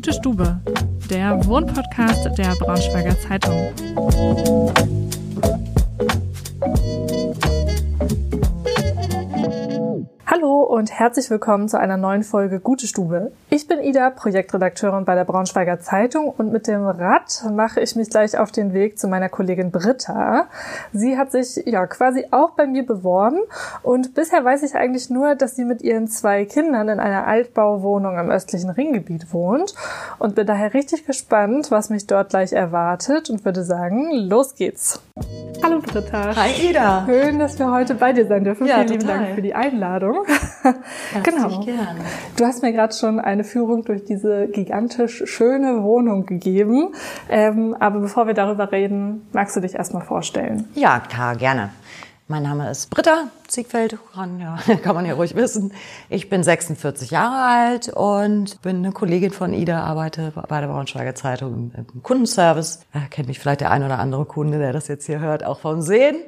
[0.00, 0.60] Gute Stube,
[1.10, 3.68] der Wohnpodcast der Braunschweiger Zeitung.
[10.24, 13.32] Hallo und herzlich willkommen zu einer neuen Folge Gute Stube.
[13.52, 18.08] Ich bin Ida, Projektredakteurin bei der Braunschweiger Zeitung und mit dem Rad mache ich mich
[18.08, 20.46] gleich auf den Weg zu meiner Kollegin Britta.
[20.92, 23.40] Sie hat sich ja quasi auch bei mir beworben
[23.82, 28.20] und bisher weiß ich eigentlich nur, dass sie mit ihren zwei Kindern in einer Altbauwohnung
[28.20, 29.74] im östlichen Ringgebiet wohnt
[30.20, 35.02] und bin daher richtig gespannt, was mich dort gleich erwartet und würde sagen, los geht's.
[35.62, 36.36] Hallo Britta.
[36.36, 37.04] Hi Ida.
[37.06, 38.66] Schön, dass wir heute bei dir sein dürfen.
[38.66, 39.16] Ja, Vielen total.
[39.16, 40.24] lieben Dank für die Einladung.
[41.22, 41.60] genau.
[41.64, 41.98] Gern.
[42.36, 46.94] Du hast mir gerade schon eine Führung durch diese gigantisch schöne Wohnung gegeben.
[47.28, 50.68] Ähm, aber bevor wir darüber reden, magst du dich erstmal vorstellen?
[50.74, 51.70] Ja, klar, gerne.
[52.30, 55.72] Mein Name ist Britta Ziegfeld, kann, ja, kann man ja ruhig wissen.
[56.08, 61.16] Ich bin 46 Jahre alt und bin eine Kollegin von Ida, arbeite bei der Braunschweiger
[61.16, 62.82] Zeitung im Kundenservice.
[62.92, 65.58] Da kennt mich vielleicht der ein oder andere Kunde, der das jetzt hier hört, auch
[65.58, 66.18] vom Sehen.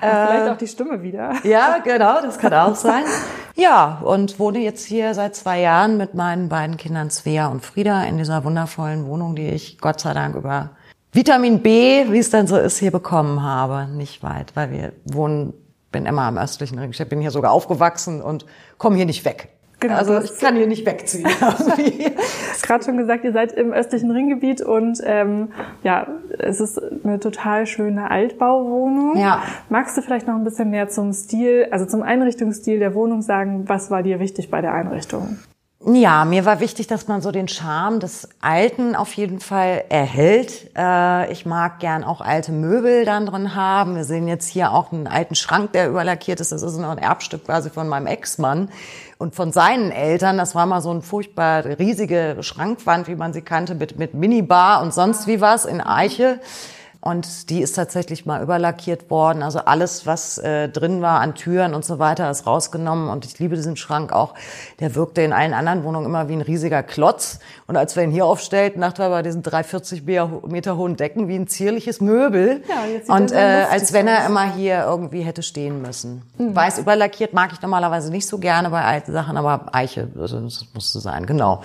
[0.00, 1.34] Vielleicht auch die Stimme wieder.
[1.44, 3.04] Ja, genau, das kann auch sein.
[3.54, 8.04] Ja, und wohne jetzt hier seit zwei Jahren mit meinen beiden Kindern Svea und Frieda
[8.04, 10.70] in dieser wundervollen Wohnung, die ich Gott sei Dank über
[11.12, 13.86] Vitamin B, wie es dann so ist, hier bekommen habe.
[13.92, 15.52] Nicht weit, weil wir wohnen,
[15.90, 16.90] bin immer am östlichen Ring.
[16.90, 18.46] Ich bin hier sogar aufgewachsen und
[18.78, 19.50] komme hier nicht weg.
[19.82, 21.24] Genau, also ich kann hier nicht wegziehen.
[22.72, 25.48] gerade schon gesagt, ihr seid im östlichen Ringgebiet und ähm,
[25.82, 26.06] ja,
[26.38, 29.18] es ist eine total schöne Altbauwohnung.
[29.18, 29.42] Ja.
[29.68, 33.68] Magst du vielleicht noch ein bisschen mehr zum Stil, also zum Einrichtungsstil der Wohnung sagen?
[33.68, 35.36] Was war dir wichtig bei der Einrichtung?
[35.84, 40.70] Ja, mir war wichtig, dass man so den Charme des Alten auf jeden Fall erhält.
[40.78, 43.96] Äh, ich mag gern auch alte Möbel dann drin haben.
[43.96, 46.52] Wir sehen jetzt hier auch einen alten Schrank, der überlackiert ist.
[46.52, 48.68] Das ist noch ein Erbstück quasi von meinem Ex-Mann
[49.22, 50.36] und von seinen Eltern.
[50.36, 54.82] Das war mal so ein furchtbar riesige Schrankwand, wie man sie kannte, mit, mit Minibar
[54.82, 56.40] und sonst wie was in Eiche.
[57.04, 59.42] Und die ist tatsächlich mal überlackiert worden.
[59.42, 63.10] Also alles, was äh, drin war an Türen und so weiter, ist rausgenommen.
[63.10, 64.34] Und ich liebe diesen Schrank auch.
[64.78, 67.40] Der wirkte in allen anderen Wohnungen immer wie ein riesiger Klotz.
[67.66, 70.04] Und als wir ihn hier aufstellten, dachte wir bei diesen 340
[70.46, 72.62] Meter hohen Decken wie ein zierliches Möbel.
[72.68, 76.22] Ja, jetzt sieht und äh, als wenn er immer hier irgendwie hätte stehen müssen.
[76.38, 76.54] Mhm.
[76.54, 80.66] Weiß überlackiert mag ich normalerweise nicht so gerne bei alten Sachen, aber Eiche, also das
[80.72, 81.62] musste sein, genau.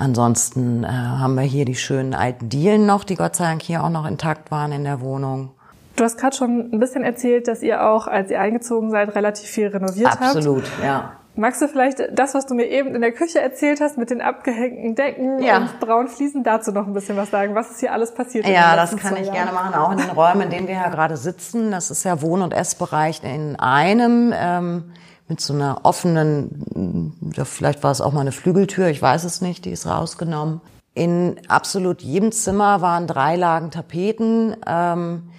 [0.00, 3.84] Ansonsten äh, haben wir hier die schönen alten Dielen noch, die Gott sei Dank hier
[3.84, 5.52] auch noch intakt waren in der Wohnung.
[5.96, 9.48] Du hast gerade schon ein bisschen erzählt, dass ihr auch, als ihr eingezogen seid, relativ
[9.48, 10.36] viel renoviert Absolut, habt.
[10.36, 11.12] Absolut, ja.
[11.36, 14.20] Magst du vielleicht das, was du mir eben in der Küche erzählt hast, mit den
[14.20, 15.58] abgehängten Decken ja.
[15.58, 17.54] und braunen Fliesen, dazu noch ein bisschen was sagen?
[17.54, 18.46] Was ist hier alles passiert?
[18.48, 19.34] Ja, das kann ich Jahren?
[19.34, 21.70] gerne machen, auch in den Räumen, in denen wir ja gerade sitzen.
[21.70, 24.34] Das ist ja Wohn- und Essbereich in einem.
[24.36, 24.92] Ähm,
[25.30, 27.14] mit so einer offenen,
[27.44, 30.60] vielleicht war es auch mal eine Flügeltür, ich weiß es nicht, die ist rausgenommen.
[30.94, 34.56] In absolut jedem Zimmer waren drei Lagen Tapeten.
[34.66, 35.30] Ähm,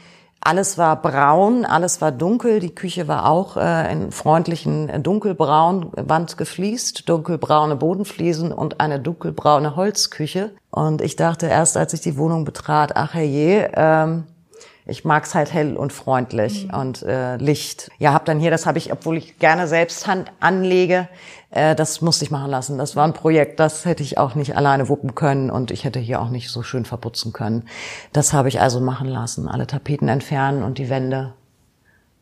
[0.44, 2.60] alles war braun, alles war dunkel.
[2.60, 9.00] Die Küche war auch äh, in freundlichen äh, dunkelbraun Wand gefliest, dunkelbraune Bodenfliesen und eine
[9.00, 10.52] dunkelbraune Holzküche.
[10.72, 14.24] Und ich dachte erst, als ich die Wohnung betrat, ach herrje, ähm,
[14.92, 16.80] ich mag's halt hell und freundlich mhm.
[16.80, 17.90] und äh, Licht.
[17.98, 21.08] Ja, hab dann hier, das habe ich, obwohl ich gerne selbst Hand anlege,
[21.50, 22.78] äh, das musste ich machen lassen.
[22.78, 26.00] Das war ein Projekt, das hätte ich auch nicht alleine wuppen können und ich hätte
[26.00, 27.64] hier auch nicht so schön verputzen können.
[28.14, 29.48] Das habe ich also machen lassen.
[29.48, 31.34] Alle Tapeten entfernen und die Wände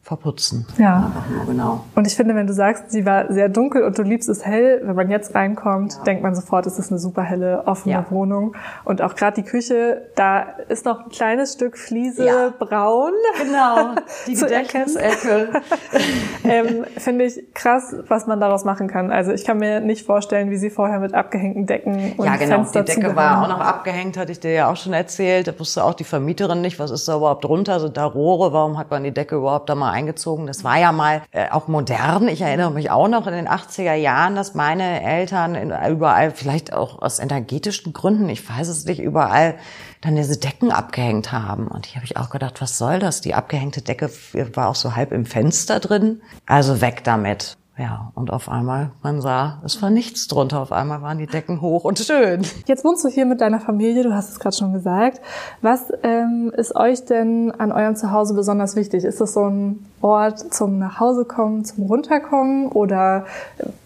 [0.10, 0.66] verputzen.
[0.80, 1.12] Ja.
[1.30, 1.84] Nur, genau.
[1.94, 4.82] Und ich finde, wenn du sagst, sie war sehr dunkel und du liebst es hell,
[4.84, 6.04] wenn man jetzt reinkommt, ja.
[6.04, 8.06] denkt man sofort, es ist eine super helle, offene ja.
[8.10, 8.56] Wohnung.
[8.86, 12.52] Und auch gerade die Küche, da ist noch ein kleines Stück Fliese ja.
[12.58, 13.12] braun.
[13.40, 13.90] Genau,
[14.28, 15.50] die Gedächtnisecke.
[16.44, 19.12] ähm, finde ich krass, was man daraus machen kann.
[19.12, 22.56] Also ich kann mir nicht vorstellen, wie sie vorher mit abgehängten Decken und Ja, genau,
[22.56, 25.48] Fenster die Decke war auch noch abgehängt, hatte ich dir ja auch schon erzählt.
[25.48, 28.80] Da wusste auch die Vermieterin nicht, was ist da überhaupt drunter, sind da Rohre, warum
[28.80, 30.48] hat man die Decke überhaupt da mal eingezogen.
[30.48, 32.28] Das war ja mal äh, auch modern.
[32.28, 35.56] Ich erinnere mich auch noch in den 80er Jahren, dass meine Eltern
[35.92, 39.56] überall, vielleicht auch aus energetischen Gründen, ich weiß es nicht, überall
[40.02, 41.68] dann diese Decken abgehängt haben.
[41.68, 43.22] Und hier habe ich auch gedacht, was soll das?
[43.22, 44.10] Die abgehängte Decke
[44.54, 46.22] war auch so halb im Fenster drin.
[46.46, 47.58] Also weg damit.
[47.80, 50.60] Ja, und auf einmal, man sah, es war nichts drunter.
[50.60, 52.42] Auf einmal waren die Decken hoch und schön.
[52.66, 55.22] Jetzt wohnst du hier mit deiner Familie, du hast es gerade schon gesagt.
[55.62, 59.06] Was ähm, ist euch denn an eurem Zuhause besonders wichtig?
[59.06, 62.68] Ist das so ein Ort zum Nachhausekommen, zum Runterkommen?
[62.68, 63.26] Oder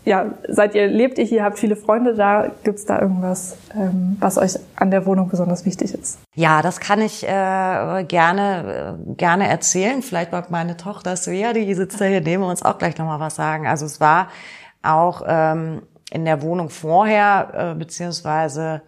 [0.06, 2.48] ja, seid ihr, lebt ihr hier, habt viele Freunde da?
[2.64, 6.20] Gibt es da irgendwas, ähm, was euch an der Wohnung besonders wichtig ist?
[6.36, 10.02] Ja, das kann ich äh, gerne, äh, gerne erzählen.
[10.02, 13.36] Vielleicht mag meine Tochter Svea, die sitzt da hier neben uns, auch gleich nochmal was
[13.36, 13.68] sagen.
[13.68, 14.30] Also es war
[14.82, 18.82] auch ähm, in der Wohnung vorher, äh, beziehungsweise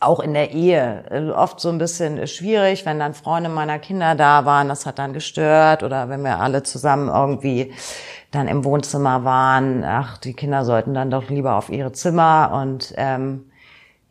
[0.00, 4.14] auch in der Ehe äh, oft so ein bisschen schwierig, wenn dann Freunde meiner Kinder
[4.14, 7.72] da waren, das hat dann gestört oder wenn wir alle zusammen irgendwie
[8.30, 12.92] dann im Wohnzimmer waren, ach, die Kinder sollten dann doch lieber auf ihre Zimmer und
[12.96, 13.50] ähm,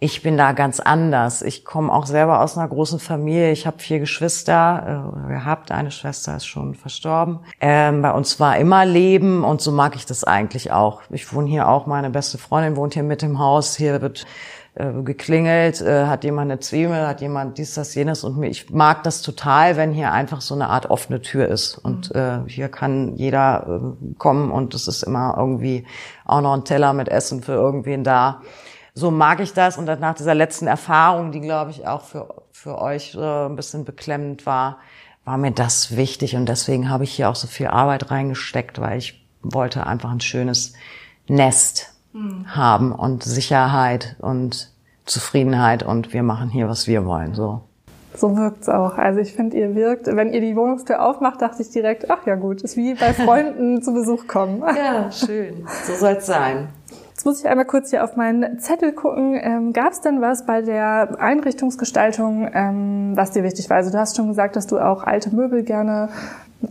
[0.03, 1.41] ich bin da ganz anders.
[1.41, 3.51] Ich komme auch selber aus einer großen Familie.
[3.51, 5.13] Ich habe vier Geschwister.
[5.27, 5.71] Äh, gehabt.
[5.71, 7.39] Eine Schwester ist schon verstorben.
[7.61, 11.03] Ähm, bei uns war immer Leben und so mag ich das eigentlich auch.
[11.09, 11.85] Ich wohne hier auch.
[11.85, 13.77] Meine beste Freundin wohnt hier mit im Haus.
[13.77, 14.25] Hier wird
[14.75, 19.03] äh, geklingelt, äh, hat jemand eine Zwiebel, hat jemand dies, das, jenes und ich mag
[19.03, 22.19] das total, wenn hier einfach so eine Art offene Tür ist und mhm.
[22.19, 25.85] äh, hier kann jeder äh, kommen und es ist immer irgendwie
[26.25, 28.41] auch noch ein Teller mit Essen für irgendwen da
[28.93, 29.77] so mag ich das.
[29.77, 33.85] Und nach dieser letzten Erfahrung, die, glaube ich, auch für, für euch äh, ein bisschen
[33.85, 34.77] beklemmend war,
[35.25, 36.35] war mir das wichtig.
[36.35, 40.21] Und deswegen habe ich hier auch so viel Arbeit reingesteckt, weil ich wollte einfach ein
[40.21, 40.73] schönes
[41.27, 42.55] Nest mhm.
[42.55, 44.71] haben und Sicherheit und
[45.05, 45.83] Zufriedenheit.
[45.83, 47.33] Und wir machen hier, was wir wollen.
[47.33, 47.61] So.
[48.15, 48.97] So wirkt's auch.
[48.97, 52.35] Also ich finde, ihr wirkt, wenn ihr die Wohnungstür aufmacht, dachte ich direkt, ach ja
[52.35, 54.61] gut, ist wie bei Freunden zu Besuch kommen.
[54.61, 55.67] Ja, schön.
[55.85, 56.69] So soll's sein.
[57.23, 59.39] Jetzt muss ich einmal kurz hier auf meinen Zettel gucken.
[59.41, 63.77] Ähm, Gab es denn was bei der Einrichtungsgestaltung, ähm, was dir wichtig war?
[63.77, 66.09] Also du hast schon gesagt, dass du auch alte Möbel gerne,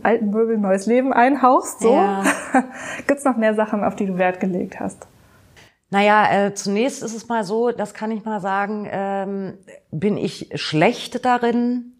[0.03, 1.79] alten Möbel neues Leben einhauchst.
[1.79, 1.95] So.
[1.95, 2.23] Ja.
[3.07, 5.07] Gibt es noch mehr Sachen, auf die du Wert gelegt hast?
[5.89, 9.57] Naja, äh, zunächst ist es mal so, das kann ich mal sagen, ähm,
[9.89, 11.92] bin ich schlecht darin,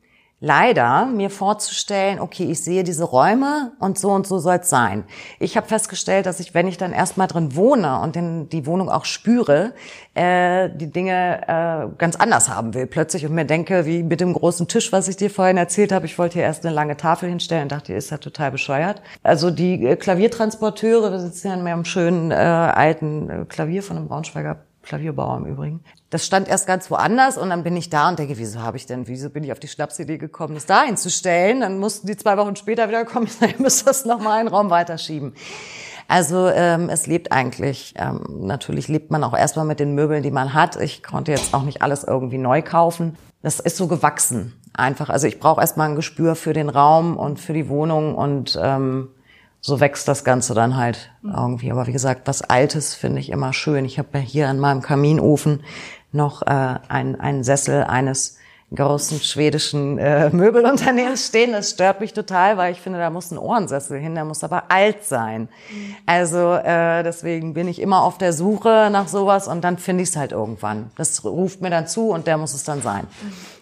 [0.43, 5.05] leider mir vorzustellen, okay, ich sehe diese Räume und so und so soll es sein.
[5.39, 8.89] Ich habe festgestellt, dass ich, wenn ich dann erstmal drin wohne und den, die Wohnung
[8.89, 9.73] auch spüre,
[10.15, 14.33] äh, die Dinge äh, ganz anders haben will plötzlich und mir denke, wie mit dem
[14.33, 17.29] großen Tisch, was ich dir vorhin erzählt habe, ich wollte hier erst eine lange Tafel
[17.29, 19.01] hinstellen und dachte, ist ja total bescheuert.
[19.23, 23.95] Also die äh, Klaviertransporteure, wir sitzen ja in einem schönen äh, alten äh, Klavier von
[23.95, 25.83] einem Braunschweiger Klavierbauer im Übrigen.
[26.09, 28.85] Das stand erst ganz woanders und dann bin ich da und denke, wieso habe ich
[28.85, 31.61] denn, wieso bin ich auf die Schnapsidee gekommen, das da hinzustellen?
[31.61, 34.49] Dann mussten die zwei Wochen später wieder kommen, ich sage, ihr müsst das nochmal einen
[34.49, 35.33] Raum weiterschieben.
[36.07, 40.31] Also ähm, es lebt eigentlich, ähm, natürlich lebt man auch erstmal mit den Möbeln, die
[40.31, 40.75] man hat.
[40.75, 43.17] Ich konnte jetzt auch nicht alles irgendwie neu kaufen.
[43.41, 45.09] Das ist so gewachsen einfach.
[45.09, 49.09] Also ich brauche erstmal ein Gespür für den Raum und für die Wohnung und ähm,
[49.65, 51.71] so wächst das Ganze dann halt irgendwie.
[51.71, 53.85] Aber wie gesagt, was Altes finde ich immer schön.
[53.85, 55.63] Ich habe ja hier an meinem Kaminofen
[56.11, 58.37] noch äh, einen, einen Sessel eines
[58.75, 61.53] großen schwedischen äh, Möbelunternehmens stehen.
[61.53, 64.65] Das stört mich total, weil ich finde, da muss ein Ohrensessel hin, der muss aber
[64.69, 65.47] alt sein.
[66.05, 70.09] Also äh, deswegen bin ich immer auf der Suche nach sowas und dann finde ich
[70.09, 70.91] es halt irgendwann.
[70.97, 73.07] Das ruft mir dann zu und der muss es dann sein.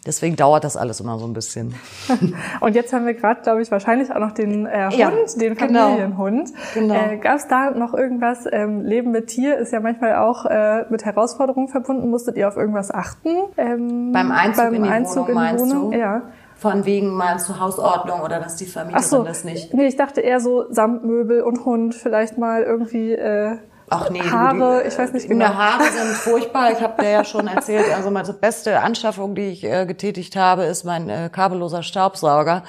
[0.04, 1.76] Deswegen dauert das alles immer so ein bisschen.
[2.60, 5.56] und jetzt haben wir gerade, glaube ich, wahrscheinlich auch noch den äh, Hund, ja, den
[5.56, 5.90] genau.
[5.90, 6.50] Familienhund.
[6.74, 6.96] Genau.
[6.96, 8.46] Äh, Gab es da noch irgendwas?
[8.52, 12.10] Ähm, Leben mit Tier ist ja manchmal auch äh, mit Herausforderungen verbunden.
[12.10, 13.30] Musstet ihr auf irgendwas achten?
[13.58, 15.92] Ähm, beim Einzug beim in die Einzug Wohnung, in die Wohnung?
[15.94, 16.22] Ja.
[16.56, 19.24] Von wegen meinst du Hausordnung oder dass die Vermieterin so.
[19.24, 19.74] das nicht?
[19.74, 23.58] Nee, ich dachte eher so Samtmöbel und Hund vielleicht mal irgendwie äh,
[23.94, 25.48] Ach nee, Haare, die, ich weiß nicht genau.
[25.50, 26.72] Meine Haare sind furchtbar.
[26.72, 30.64] Ich habe dir ja schon erzählt, also meine beste Anschaffung, die ich äh, getätigt habe,
[30.64, 32.64] ist mein äh, kabelloser Staubsauger,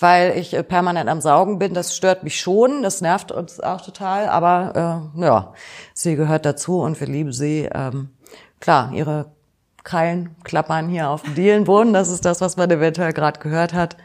[0.00, 1.74] weil ich äh, permanent am Saugen bin.
[1.74, 5.52] Das stört mich schon, das nervt uns auch total, aber äh, ja,
[5.94, 7.68] sie gehört dazu und wir lieben sie.
[7.72, 8.08] Ähm,
[8.58, 9.26] klar, ihre
[9.84, 13.96] Krallen klappern hier auf dem Dielenboden, das ist das, was man eventuell gerade gehört hat.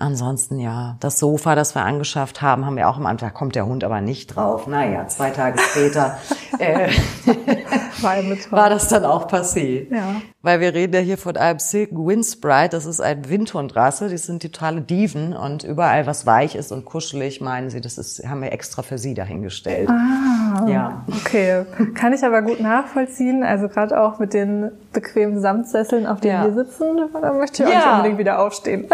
[0.00, 3.56] Ansonsten ja, das Sofa, das wir angeschafft haben, haben wir auch im Anfang, da kommt
[3.56, 4.68] der Hund aber nicht drauf.
[4.68, 6.16] Naja, zwei Tage später
[6.60, 6.88] äh,
[8.50, 9.90] war das dann auch passiert.
[9.90, 10.22] Ja.
[10.40, 14.40] Weil wir reden ja hier von einem Silken Windsprite, das ist ein Windhundrasse, die sind
[14.40, 18.52] totale Diven und überall was weich ist und kuschelig, meinen sie, das ist, haben wir
[18.52, 19.90] extra für sie dahingestellt.
[19.90, 20.37] Ah,
[20.68, 21.04] ja.
[21.08, 21.64] okay.
[21.94, 26.44] Kann ich aber gut nachvollziehen, also gerade auch mit den bequemen Samtsesseln, auf denen ja.
[26.44, 27.78] wir sitzen, da möchte ich auch ja.
[27.78, 28.88] nicht unbedingt wieder aufstehen.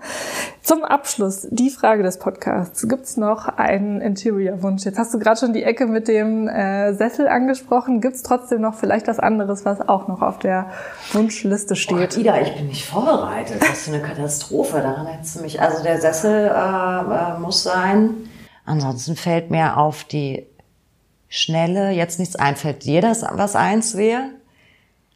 [0.62, 2.86] Zum Abschluss die Frage des Podcasts.
[2.88, 4.84] Gibt es noch einen Interior-Wunsch?
[4.84, 8.00] Jetzt hast du gerade schon die Ecke mit dem äh, Sessel angesprochen.
[8.00, 10.66] Gibt es trotzdem noch vielleicht was anderes, was auch noch auf der
[11.12, 12.16] Wunschliste steht?
[12.16, 13.62] Oh, Ida, ich bin nicht vorbereitet.
[13.62, 14.80] Das ist eine Katastrophe.
[14.82, 15.60] Daran hättest du mich.
[15.60, 18.10] Also der Sessel äh, äh, muss sein.
[18.64, 20.46] Ansonsten fällt mir auf die
[21.28, 22.56] Schnelle jetzt nichts ein.
[22.56, 24.30] Fällt dir das was eins wäre?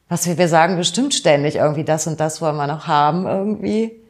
[0.08, 4.01] Was wir, wir sagen bestimmt ständig irgendwie das und das wollen wir noch haben irgendwie.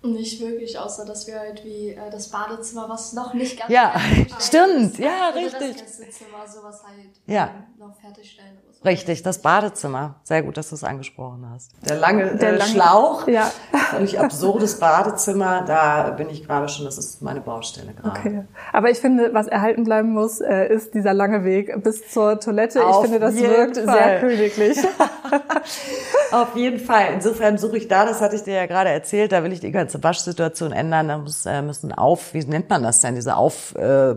[0.00, 3.90] Nicht wirklich, außer dass wir halt wie äh, das Badezimmer, was noch nicht ganz Ja,
[3.98, 5.72] fertig stimmt, ist, ja, oder richtig.
[5.72, 7.50] Das Gästezimmer, sowas halt Ja.
[7.52, 8.84] ähm, noch fertigstellen oder so.
[8.84, 10.14] Richtig, das Badezimmer.
[10.22, 11.72] Sehr gut, dass du es angesprochen hast.
[11.88, 13.50] Der lange Der äh, lange- Schlauch, Ja.
[13.90, 18.20] völlig absurdes Badezimmer, da bin ich gerade schon, das ist meine Baustelle gerade.
[18.20, 18.44] Okay.
[18.72, 22.86] Aber ich finde, was erhalten bleiben muss, äh, ist dieser lange Weg bis zur Toilette.
[22.86, 23.92] Auf ich finde, das wirkt Fall.
[23.98, 24.78] sehr königlich.
[26.30, 27.14] Auf jeden Fall.
[27.14, 29.70] Insofern suche ich da, das hatte ich dir ja gerade erzählt, da will ich die
[29.72, 31.08] ganze Waschsituation ändern.
[31.08, 34.14] Da muss, äh, müssen auf, wie nennt man das denn, diese auf, äh,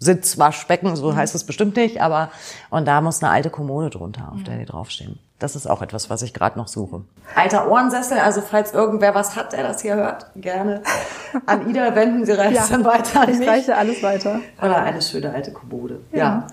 [0.00, 2.30] Sitzwaschbecken, so heißt es bestimmt nicht, aber
[2.70, 5.18] und da muss eine alte Kommode drunter, auf der die draufstehen.
[5.38, 7.02] Das ist auch etwas, was ich gerade noch suche.
[7.34, 10.82] Alter Ohrensessel, also falls irgendwer was hat, der das hier hört, gerne
[11.46, 13.48] an Ida wenden Sie reicht dann weiter an ich mich.
[13.48, 14.40] reiche alles weiter.
[14.58, 16.00] Oder eine schöne alte Kommode.
[16.12, 16.46] Ja.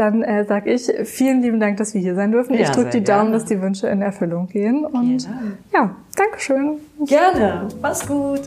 [0.00, 2.54] Dann äh, sag ich vielen lieben Dank, dass wir hier sein dürfen.
[2.54, 3.32] Ja, ich drücke die Daumen, gerne.
[3.32, 4.86] dass die Wünsche in Erfüllung gehen.
[4.86, 5.58] Und Dank.
[5.74, 6.78] ja, Dankeschön.
[7.04, 7.68] Gerne.
[7.82, 8.40] Mach's gut.